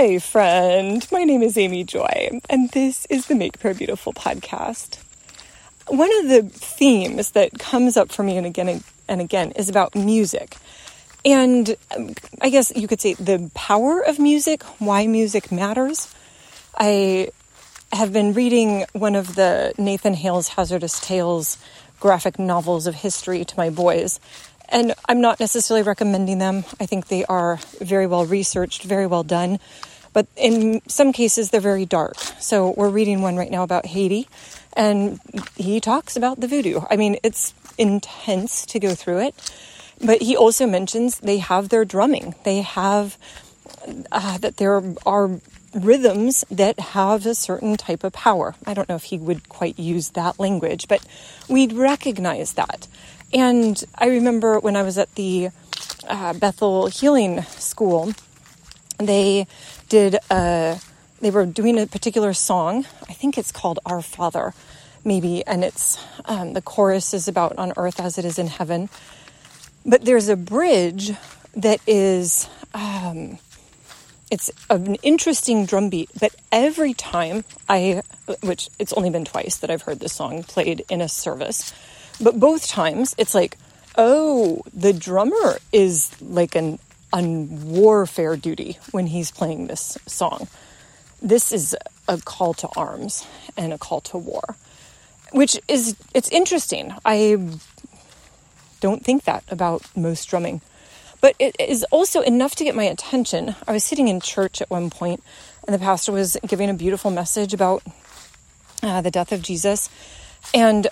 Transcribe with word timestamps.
Hi, 0.00 0.20
friend. 0.20 1.04
My 1.10 1.24
name 1.24 1.42
is 1.42 1.58
Amy 1.58 1.82
Joy, 1.82 2.40
and 2.48 2.70
this 2.70 3.04
is 3.06 3.26
the 3.26 3.34
Make 3.34 3.58
Prayer 3.58 3.74
Beautiful 3.74 4.12
podcast. 4.12 4.96
One 5.88 6.08
of 6.20 6.28
the 6.28 6.42
themes 6.44 7.32
that 7.32 7.58
comes 7.58 7.96
up 7.96 8.12
for 8.12 8.22
me 8.22 8.36
and 8.36 8.46
again 8.46 8.84
and 9.08 9.20
again 9.20 9.50
is 9.56 9.68
about 9.68 9.96
music. 9.96 10.56
And 11.24 11.74
um, 11.96 12.14
I 12.40 12.48
guess 12.48 12.72
you 12.76 12.86
could 12.86 13.00
say 13.00 13.14
the 13.14 13.50
power 13.54 14.00
of 14.06 14.20
music, 14.20 14.62
why 14.78 15.08
music 15.08 15.50
matters. 15.50 16.14
I 16.76 17.32
have 17.92 18.12
been 18.12 18.34
reading 18.34 18.84
one 18.92 19.16
of 19.16 19.34
the 19.34 19.74
Nathan 19.78 20.14
Hale's 20.14 20.46
Hazardous 20.46 21.00
Tales 21.00 21.58
graphic 21.98 22.38
novels 22.38 22.86
of 22.86 22.94
history 22.94 23.44
to 23.44 23.56
my 23.56 23.68
boys. 23.68 24.20
And 24.68 24.94
I'm 25.08 25.20
not 25.20 25.40
necessarily 25.40 25.82
recommending 25.82 26.38
them. 26.38 26.64
I 26.78 26.86
think 26.86 27.08
they 27.08 27.24
are 27.24 27.58
very 27.80 28.06
well 28.06 28.26
researched, 28.26 28.82
very 28.82 29.06
well 29.06 29.22
done. 29.22 29.58
But 30.12 30.26
in 30.36 30.82
some 30.88 31.12
cases, 31.12 31.50
they're 31.50 31.60
very 31.60 31.86
dark. 31.86 32.16
So 32.40 32.74
we're 32.76 32.90
reading 32.90 33.22
one 33.22 33.36
right 33.36 33.50
now 33.50 33.62
about 33.62 33.86
Haiti, 33.86 34.28
and 34.74 35.20
he 35.56 35.80
talks 35.80 36.16
about 36.16 36.40
the 36.40 36.48
voodoo. 36.48 36.80
I 36.90 36.96
mean, 36.96 37.18
it's 37.22 37.54
intense 37.76 38.66
to 38.66 38.80
go 38.80 38.94
through 38.94 39.20
it. 39.20 39.34
But 40.04 40.22
he 40.22 40.36
also 40.36 40.66
mentions 40.66 41.18
they 41.18 41.38
have 41.38 41.68
their 41.68 41.84
drumming. 41.84 42.34
They 42.44 42.62
have 42.62 43.18
uh, 44.12 44.38
that 44.38 44.56
there 44.56 44.82
are 45.04 45.40
rhythms 45.74 46.44
that 46.50 46.78
have 46.80 47.26
a 47.26 47.34
certain 47.34 47.76
type 47.76 48.04
of 48.04 48.12
power. 48.12 48.54
I 48.66 48.74
don't 48.74 48.88
know 48.88 48.94
if 48.94 49.04
he 49.04 49.18
would 49.18 49.48
quite 49.48 49.78
use 49.78 50.10
that 50.10 50.38
language, 50.38 50.88
but 50.88 51.04
we'd 51.48 51.72
recognize 51.72 52.54
that. 52.54 52.86
And 53.32 53.82
I 53.96 54.08
remember 54.08 54.58
when 54.58 54.76
I 54.76 54.82
was 54.82 54.96
at 54.96 55.14
the 55.14 55.50
uh, 56.08 56.32
Bethel 56.32 56.86
Healing 56.86 57.42
School, 57.42 58.12
they 58.98 59.46
did 59.88 60.16
a, 60.30 60.80
they 61.20 61.30
were 61.30 61.44
doing 61.44 61.78
a 61.78 61.86
particular 61.86 62.32
song. 62.32 62.86
I 63.08 63.12
think 63.12 63.36
it's 63.36 63.52
called 63.52 63.80
Our 63.84 64.00
Father, 64.00 64.54
maybe, 65.04 65.44
and 65.46 65.62
it's 65.62 65.98
um, 66.24 66.54
the 66.54 66.62
chorus 66.62 67.12
is 67.12 67.28
about 67.28 67.58
on 67.58 67.72
earth 67.76 68.00
as 68.00 68.18
it 68.18 68.24
is 68.24 68.38
in 68.38 68.46
heaven. 68.46 68.88
But 69.84 70.04
there's 70.04 70.28
a 70.28 70.36
bridge 70.36 71.12
that 71.54 71.80
is 71.86 72.48
um, 72.74 73.38
it's 74.30 74.50
an 74.68 74.96
interesting 74.96 75.66
drum 75.66 75.88
beat, 75.90 76.10
but 76.18 76.34
every 76.52 76.94
time 76.94 77.44
I, 77.68 78.02
which 78.42 78.68
it's 78.78 78.92
only 78.92 79.10
been 79.10 79.24
twice 79.24 79.56
that 79.58 79.70
I've 79.70 79.82
heard 79.82 80.00
this 80.00 80.12
song 80.12 80.42
played 80.42 80.84
in 80.90 81.00
a 81.00 81.08
service, 81.08 81.72
but 82.20 82.38
both 82.38 82.66
times 82.66 83.14
it's 83.18 83.34
like, 83.34 83.56
oh, 83.96 84.62
the 84.72 84.92
drummer 84.92 85.58
is 85.72 86.10
like 86.20 86.54
an 86.54 86.78
on 87.12 87.64
warfare 87.72 88.36
duty 88.36 88.78
when 88.90 89.06
he's 89.06 89.30
playing 89.30 89.66
this 89.66 89.96
song. 90.06 90.46
This 91.22 91.52
is 91.52 91.74
a 92.06 92.18
call 92.18 92.54
to 92.54 92.68
arms 92.76 93.26
and 93.56 93.72
a 93.72 93.78
call 93.78 94.00
to 94.02 94.18
war, 94.18 94.56
which 95.32 95.58
is 95.68 95.96
it's 96.14 96.28
interesting. 96.28 96.94
I 97.04 97.36
don't 98.80 99.04
think 99.04 99.24
that 99.24 99.44
about 99.48 99.82
most 99.96 100.26
drumming. 100.28 100.60
But 101.20 101.34
it 101.40 101.56
is 101.58 101.84
also 101.90 102.20
enough 102.20 102.54
to 102.56 102.64
get 102.64 102.76
my 102.76 102.84
attention. 102.84 103.56
I 103.66 103.72
was 103.72 103.82
sitting 103.82 104.06
in 104.06 104.20
church 104.20 104.62
at 104.62 104.70
one 104.70 104.88
point, 104.88 105.22
and 105.66 105.74
the 105.74 105.78
pastor 105.78 106.12
was 106.12 106.36
giving 106.46 106.70
a 106.70 106.74
beautiful 106.74 107.10
message 107.10 107.52
about 107.52 107.82
uh, 108.84 109.00
the 109.00 109.10
death 109.10 109.32
of 109.32 109.42
Jesus. 109.42 109.90
And 110.54 110.86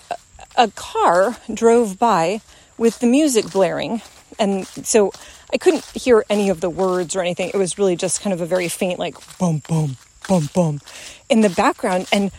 a 0.57 0.69
car 0.71 1.37
drove 1.53 1.97
by 1.97 2.41
with 2.77 2.99
the 2.99 3.07
music 3.07 3.51
blaring. 3.51 4.01
And 4.39 4.67
so 4.67 5.11
I 5.53 5.57
couldn't 5.57 5.85
hear 5.85 6.25
any 6.29 6.49
of 6.49 6.59
the 6.59 6.69
words 6.69 7.15
or 7.15 7.21
anything. 7.21 7.49
It 7.49 7.57
was 7.57 7.77
really 7.77 7.95
just 7.95 8.21
kind 8.21 8.33
of 8.33 8.41
a 8.41 8.45
very 8.45 8.67
faint, 8.67 8.99
like, 8.99 9.15
boom, 9.37 9.61
boom, 9.67 9.97
boom, 10.27 10.49
boom 10.53 10.81
in 11.29 11.41
the 11.41 11.49
background. 11.49 12.07
And 12.11 12.31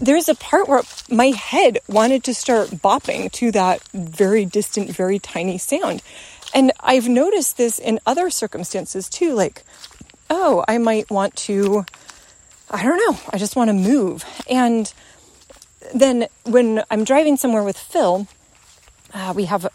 there's 0.00 0.28
a 0.28 0.34
part 0.34 0.68
where 0.68 0.82
my 1.10 1.26
head 1.26 1.78
wanted 1.88 2.24
to 2.24 2.34
start 2.34 2.70
bopping 2.70 3.30
to 3.32 3.50
that 3.52 3.82
very 3.92 4.44
distant, 4.44 4.90
very 4.90 5.18
tiny 5.18 5.58
sound. 5.58 6.02
And 6.54 6.72
I've 6.80 7.08
noticed 7.08 7.56
this 7.56 7.78
in 7.78 7.98
other 8.06 8.30
circumstances 8.30 9.08
too, 9.08 9.34
like, 9.34 9.62
oh, 10.28 10.64
I 10.68 10.78
might 10.78 11.10
want 11.10 11.36
to, 11.36 11.84
I 12.70 12.82
don't 12.82 12.96
know, 12.96 13.18
I 13.30 13.38
just 13.38 13.56
want 13.56 13.68
to 13.68 13.74
move. 13.74 14.24
And 14.50 14.92
then 15.94 16.26
when 16.44 16.82
I'm 16.90 17.04
driving 17.04 17.36
somewhere 17.36 17.62
with 17.62 17.78
Phil, 17.78 18.26
uh, 19.14 19.32
we 19.34 19.44
have, 19.46 19.66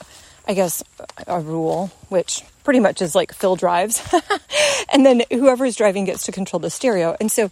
I 0.47 0.53
guess, 0.53 0.83
a 1.27 1.39
rule, 1.39 1.91
which 2.09 2.43
pretty 2.63 2.79
much 2.79 3.01
is 3.01 3.15
like 3.15 3.33
Phil 3.33 3.55
drives. 3.55 4.01
and 4.93 5.05
then 5.05 5.23
whoever's 5.31 5.75
driving 5.75 6.05
gets 6.05 6.25
to 6.25 6.31
control 6.31 6.59
the 6.59 6.69
stereo. 6.69 7.15
And 7.19 7.31
so 7.31 7.51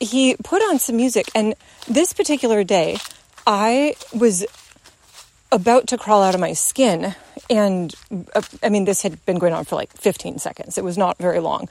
he 0.00 0.36
put 0.42 0.62
on 0.62 0.78
some 0.78 0.96
music. 0.96 1.28
And 1.34 1.54
this 1.88 2.12
particular 2.12 2.64
day, 2.64 2.98
I 3.46 3.94
was 4.12 4.44
about 5.52 5.86
to 5.88 5.98
crawl 5.98 6.22
out 6.22 6.34
of 6.34 6.40
my 6.40 6.54
skin. 6.54 7.14
And 7.50 7.94
uh, 8.34 8.42
I 8.62 8.68
mean, 8.68 8.84
this 8.84 9.02
had 9.02 9.24
been 9.26 9.38
going 9.38 9.52
on 9.52 9.64
for 9.64 9.76
like 9.76 9.92
15 9.96 10.38
seconds. 10.38 10.78
It 10.78 10.84
was 10.84 10.98
not 10.98 11.18
very 11.18 11.40
long. 11.40 11.68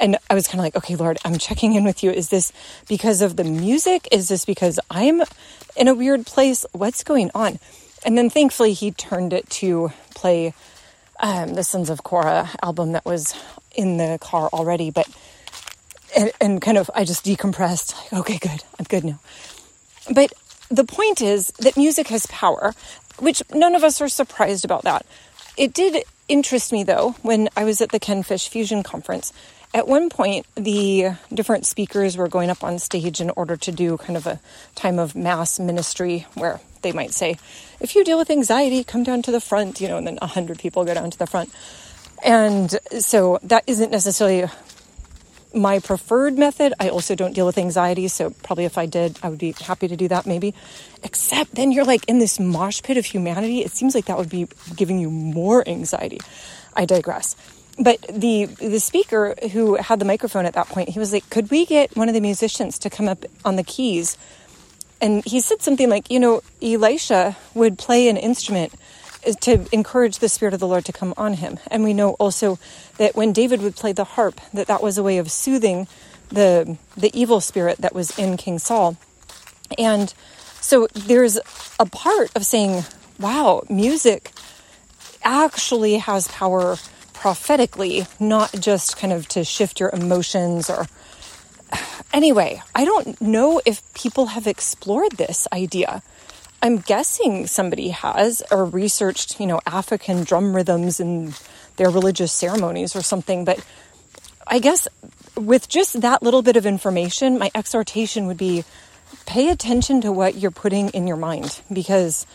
And 0.00 0.16
I 0.28 0.34
was 0.34 0.46
kind 0.46 0.60
of 0.60 0.64
like, 0.64 0.76
okay, 0.76 0.96
Lord, 0.96 1.18
I'm 1.24 1.38
checking 1.38 1.74
in 1.74 1.84
with 1.84 2.02
you. 2.02 2.10
Is 2.10 2.28
this 2.28 2.52
because 2.88 3.22
of 3.22 3.36
the 3.36 3.44
music? 3.44 4.08
Is 4.10 4.28
this 4.28 4.44
because 4.44 4.80
I'm 4.90 5.22
in 5.76 5.88
a 5.88 5.94
weird 5.94 6.26
place? 6.26 6.66
What's 6.72 7.04
going 7.04 7.30
on? 7.34 7.58
And 8.04 8.18
then 8.18 8.28
thankfully, 8.28 8.72
he 8.72 8.90
turned 8.90 9.32
it 9.32 9.48
to 9.50 9.92
play 10.14 10.52
um, 11.20 11.54
the 11.54 11.64
Sons 11.64 11.90
of 11.90 12.02
Korah 12.02 12.50
album 12.62 12.92
that 12.92 13.04
was 13.04 13.34
in 13.74 13.96
the 13.96 14.18
car 14.20 14.48
already. 14.52 14.90
But, 14.90 15.08
and, 16.16 16.32
and 16.40 16.60
kind 16.60 16.76
of, 16.76 16.90
I 16.94 17.04
just 17.04 17.24
decompressed. 17.24 18.12
Like, 18.12 18.20
okay, 18.20 18.38
good. 18.38 18.62
I'm 18.78 18.84
good 18.84 19.04
now. 19.04 19.20
But 20.12 20.32
the 20.70 20.84
point 20.84 21.22
is 21.22 21.48
that 21.60 21.76
music 21.76 22.08
has 22.08 22.26
power 22.26 22.74
which 23.18 23.42
none 23.52 23.74
of 23.74 23.84
us 23.84 24.00
are 24.00 24.08
surprised 24.08 24.64
about 24.64 24.82
that. 24.82 25.06
It 25.56 25.72
did 25.72 26.04
interest 26.28 26.72
me 26.72 26.84
though 26.84 27.12
when 27.22 27.48
I 27.56 27.64
was 27.64 27.80
at 27.80 27.90
the 27.90 28.00
Ken 28.00 28.22
Fish 28.22 28.48
Fusion 28.48 28.82
Conference. 28.82 29.32
At 29.72 29.88
one 29.88 30.08
point, 30.08 30.46
the 30.54 31.10
different 31.32 31.66
speakers 31.66 32.16
were 32.16 32.28
going 32.28 32.48
up 32.48 32.62
on 32.62 32.78
stage 32.78 33.20
in 33.20 33.30
order 33.30 33.56
to 33.56 33.72
do 33.72 33.96
kind 33.96 34.16
of 34.16 34.24
a 34.26 34.40
time 34.76 35.00
of 35.00 35.16
mass 35.16 35.58
ministry 35.58 36.26
where 36.34 36.60
they 36.82 36.92
might 36.92 37.12
say, 37.12 37.36
if 37.80 37.96
you 37.96 38.04
deal 38.04 38.16
with 38.16 38.30
anxiety, 38.30 38.84
come 38.84 39.02
down 39.02 39.22
to 39.22 39.32
the 39.32 39.40
front, 39.40 39.80
you 39.80 39.88
know, 39.88 39.96
and 39.96 40.06
then 40.06 40.18
a 40.22 40.28
hundred 40.28 40.60
people 40.60 40.84
go 40.84 40.94
down 40.94 41.10
to 41.10 41.18
the 41.18 41.26
front. 41.26 41.50
And 42.24 42.70
so 43.00 43.40
that 43.42 43.64
isn't 43.66 43.90
necessarily 43.90 44.48
my 45.54 45.78
preferred 45.78 46.36
method. 46.36 46.74
I 46.80 46.88
also 46.88 47.14
don't 47.14 47.32
deal 47.32 47.46
with 47.46 47.58
anxiety, 47.58 48.08
so 48.08 48.30
probably 48.30 48.64
if 48.64 48.76
I 48.76 48.86
did, 48.86 49.18
I 49.22 49.28
would 49.28 49.38
be 49.38 49.52
happy 49.52 49.88
to 49.88 49.96
do 49.96 50.08
that 50.08 50.26
maybe. 50.26 50.54
Except 51.02 51.54
then 51.54 51.72
you're 51.72 51.84
like 51.84 52.04
in 52.08 52.18
this 52.18 52.40
mosh 52.40 52.82
pit 52.82 52.96
of 52.96 53.04
humanity. 53.04 53.60
It 53.60 53.72
seems 53.72 53.94
like 53.94 54.06
that 54.06 54.18
would 54.18 54.30
be 54.30 54.48
giving 54.74 54.98
you 54.98 55.10
more 55.10 55.66
anxiety. 55.68 56.20
I 56.74 56.84
digress. 56.84 57.36
But 57.78 58.02
the 58.02 58.46
the 58.46 58.78
speaker 58.78 59.34
who 59.52 59.74
had 59.76 59.98
the 59.98 60.04
microphone 60.04 60.46
at 60.46 60.54
that 60.54 60.68
point, 60.68 60.90
he 60.90 60.98
was 60.98 61.12
like, 61.12 61.28
"Could 61.30 61.50
we 61.50 61.66
get 61.66 61.96
one 61.96 62.08
of 62.08 62.14
the 62.14 62.20
musicians 62.20 62.78
to 62.80 62.90
come 62.90 63.08
up 63.08 63.24
on 63.44 63.56
the 63.56 63.64
keys?" 63.64 64.16
And 65.00 65.24
he 65.24 65.40
said 65.40 65.60
something 65.60 65.90
like, 65.90 66.10
"You 66.10 66.20
know, 66.20 66.42
Elisha 66.62 67.36
would 67.54 67.78
play 67.78 68.08
an 68.08 68.16
instrument 68.16 68.72
to 69.40 69.66
encourage 69.72 70.18
the 70.18 70.28
spirit 70.28 70.54
of 70.54 70.60
the 70.60 70.68
Lord 70.68 70.84
to 70.86 70.92
come 70.92 71.14
on 71.16 71.34
him. 71.34 71.58
And 71.70 71.84
we 71.84 71.94
know 71.94 72.12
also 72.14 72.58
that 72.98 73.14
when 73.16 73.32
David 73.32 73.62
would 73.62 73.76
play 73.76 73.92
the 73.92 74.04
harp, 74.04 74.40
that 74.52 74.66
that 74.66 74.82
was 74.82 74.98
a 74.98 75.02
way 75.02 75.18
of 75.18 75.30
soothing 75.30 75.86
the 76.30 76.76
the 76.96 77.10
evil 77.18 77.40
spirit 77.40 77.78
that 77.78 77.94
was 77.94 78.18
in 78.18 78.36
King 78.36 78.58
Saul. 78.58 78.96
And 79.78 80.12
so 80.60 80.88
there's 80.94 81.38
a 81.78 81.86
part 81.86 82.30
of 82.34 82.44
saying, 82.46 82.84
wow, 83.18 83.62
music 83.68 84.32
actually 85.22 85.98
has 85.98 86.28
power 86.28 86.76
prophetically, 87.12 88.06
not 88.18 88.52
just 88.52 88.96
kind 88.96 89.12
of 89.12 89.28
to 89.28 89.44
shift 89.44 89.80
your 89.80 89.90
emotions 89.90 90.68
or 90.68 90.86
anyway, 92.12 92.62
I 92.74 92.84
don't 92.84 93.20
know 93.20 93.60
if 93.64 93.82
people 93.94 94.26
have 94.26 94.46
explored 94.46 95.12
this 95.12 95.46
idea. 95.52 96.02
I'm 96.64 96.78
guessing 96.78 97.46
somebody 97.46 97.90
has 97.90 98.42
or 98.50 98.64
researched, 98.64 99.38
you 99.38 99.46
know, 99.46 99.60
African 99.66 100.24
drum 100.24 100.56
rhythms 100.56 100.98
and 100.98 101.38
their 101.76 101.90
religious 101.90 102.32
ceremonies 102.32 102.96
or 102.96 103.02
something. 103.02 103.44
But 103.44 103.62
I 104.46 104.60
guess 104.60 104.88
with 105.36 105.68
just 105.68 106.00
that 106.00 106.22
little 106.22 106.40
bit 106.40 106.56
of 106.56 106.64
information, 106.64 107.38
my 107.38 107.50
exhortation 107.54 108.26
would 108.28 108.38
be 108.38 108.64
pay 109.26 109.50
attention 109.50 110.00
to 110.00 110.10
what 110.10 110.36
you're 110.36 110.50
putting 110.50 110.88
in 110.88 111.06
your 111.06 111.18
mind 111.18 111.60
because 111.70 112.26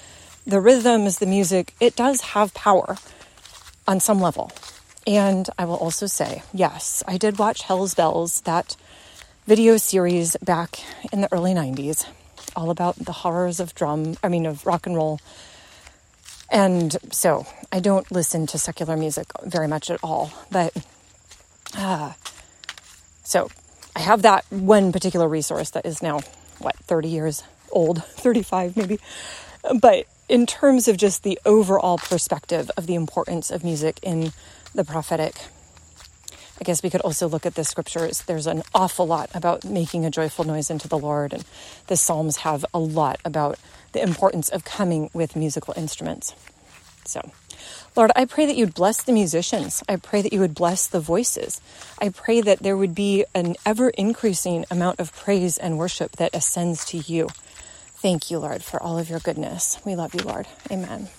the 0.46 0.62
rhythms, 0.62 1.18
the 1.18 1.26
music, 1.26 1.74
it 1.80 1.96
does 1.96 2.22
have 2.22 2.54
power 2.54 2.98
on 3.88 4.00
some 4.00 4.22
level. 4.22 4.52
And 5.08 5.50
I 5.58 5.66
will 5.66 5.78
also 5.78 6.06
say, 6.06 6.44
yes, 6.54 7.02
I 7.08 7.18
did 7.18 7.40
watch 7.40 7.64
Hell's 7.64 7.96
Bells, 7.96 8.42
that 8.42 8.76
video 9.48 9.78
series 9.78 10.38
back 10.38 10.82
in 11.12 11.22
the 11.22 11.34
early 11.34 11.56
90s 11.56 12.06
all 12.56 12.70
about 12.72 12.98
the 12.98 13.12
horrors 13.12 13.60
of 13.60 13.76
drum, 13.76 14.16
I 14.24 14.30
mean, 14.30 14.46
of 14.46 14.66
rock 14.66 14.88
and 14.88 14.96
roll. 14.96 15.20
And 16.52 16.98
so 17.12 17.46
I 17.72 17.80
don't 17.80 18.12
listen 18.12 18.48
to 18.48 18.58
secular 18.60 18.98
music 18.98 19.28
very 19.44 19.68
much 19.68 19.90
at 19.92 20.00
all. 20.04 20.32
But 20.52 20.76
uh, 21.78 22.14
So 23.24 23.50
I 23.96 24.00
have 24.02 24.24
that 24.24 24.46
one 24.50 24.92
particular 24.92 25.28
resource 25.28 25.72
that 25.72 25.86
is 25.86 26.02
now, 26.02 26.22
what, 26.60 26.76
30 26.78 27.10
years 27.10 27.44
old, 27.72 28.04
35 28.06 28.78
maybe. 28.78 29.00
But 29.80 30.08
in 30.30 30.48
terms 30.48 30.88
of 30.88 30.98
just 30.98 31.24
the 31.24 31.40
overall 31.46 32.00
perspective 32.00 32.72
of 32.78 32.88
the 32.88 32.96
importance 32.96 33.52
of 33.52 33.64
music 33.64 34.00
in 34.04 34.34
the 34.76 34.86
prophetic, 34.86 35.36
I 36.60 36.64
guess 36.64 36.84
we 36.84 36.90
could 36.90 37.02
also 37.02 37.28
look 37.28 37.46
at 37.46 37.56
the 37.56 37.64
scriptures. 37.64 38.22
There's 38.24 38.48
an 38.48 38.64
awful 38.74 39.08
lot 39.08 39.30
about 39.34 39.64
making 39.64 40.06
a 40.06 40.12
joyful 40.12 40.46
noise 40.46 40.70
unto 40.70 40.88
the 40.88 40.98
Lord, 40.98 41.34
and 41.34 41.46
the 41.88 41.96
Psalms 41.96 42.38
have 42.38 42.66
a 42.74 42.80
lot 42.80 43.20
about 43.24 43.58
the 43.94 44.02
importance 44.04 44.50
of 44.50 44.66
coming 44.66 45.10
with 45.14 45.36
musical 45.36 45.74
instruments. 45.78 46.34
So, 47.06 47.32
Lord, 47.96 48.12
I 48.16 48.26
pray 48.26 48.46
that 48.46 48.56
you'd 48.56 48.76
bless 48.76 49.04
the 49.04 49.14
musicians. 49.14 49.84
I 49.90 49.96
pray 49.96 50.22
that 50.22 50.34
you 50.34 50.42
would 50.42 50.54
bless 50.54 50.88
the 50.88 51.00
voices. 51.00 51.60
I 52.00 52.10
pray 52.10 52.42
that 52.42 52.60
there 52.60 52.78
would 52.78 52.94
be 52.94 53.26
an 53.34 53.56
ever 53.66 53.90
increasing 53.90 54.66
amount 54.70 55.00
of 55.00 55.16
praise 55.16 55.58
and 55.58 55.78
worship 55.78 56.18
that 56.18 56.36
ascends 56.36 56.86
to 56.86 56.98
you. 56.98 57.30
Thank 57.96 58.30
you, 58.30 58.40
Lord, 58.40 58.64
for 58.64 58.82
all 58.82 59.00
of 59.00 59.10
your 59.10 59.20
goodness. 59.20 59.80
We 59.86 59.96
love 59.96 60.14
you, 60.14 60.22
Lord. 60.22 60.48
Amen. 60.72 61.10